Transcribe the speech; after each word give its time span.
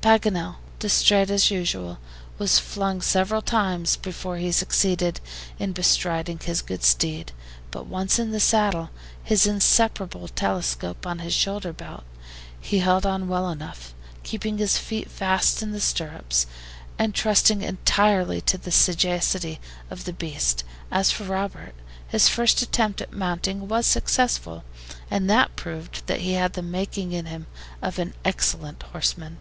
Paganel, 0.00 0.54
DISTRAIT 0.78 1.28
as 1.28 1.50
usual, 1.50 1.98
was 2.38 2.58
flung 2.58 3.02
several 3.02 3.42
times 3.42 3.96
before 3.96 4.38
he 4.38 4.50
succeeded 4.50 5.20
in 5.58 5.74
bestriding 5.74 6.38
his 6.42 6.62
good 6.62 6.82
steed, 6.82 7.32
but 7.70 7.84
once 7.84 8.18
in 8.18 8.30
the 8.30 8.40
saddle, 8.40 8.88
his 9.22 9.46
inseparable 9.46 10.28
telescope 10.28 11.06
on 11.06 11.18
his 11.18 11.34
shoulder 11.34 11.74
belt, 11.74 12.04
he 12.58 12.78
held 12.78 13.04
on 13.04 13.28
well 13.28 13.50
enough, 13.50 13.92
keeping 14.22 14.56
his 14.56 14.78
feet 14.78 15.10
fast 15.10 15.62
in 15.62 15.72
the 15.72 15.78
stirrups, 15.78 16.46
and 16.98 17.14
trusting 17.14 17.60
entirely 17.60 18.40
to 18.40 18.56
the 18.56 18.72
sagacity 18.72 19.60
of 19.90 20.06
his 20.06 20.14
beast. 20.14 20.64
As 20.90 21.10
for 21.10 21.24
Robert, 21.24 21.74
his 22.08 22.30
first 22.30 22.62
attempt 22.62 23.02
at 23.02 23.12
mounting 23.12 23.68
was 23.68 23.84
successful, 23.84 24.64
and 25.10 25.30
proved 25.54 26.06
that 26.06 26.20
he 26.20 26.32
had 26.32 26.54
the 26.54 26.62
making 26.62 27.12
in 27.12 27.26
him 27.26 27.46
of 27.82 27.98
an 27.98 28.14
excellent 28.24 28.84
horseman. 28.84 29.36